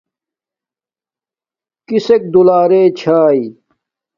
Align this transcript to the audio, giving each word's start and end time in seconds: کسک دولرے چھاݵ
کسک 1.87 2.21
دولرے 2.31 2.83
چھاݵ 2.99 3.39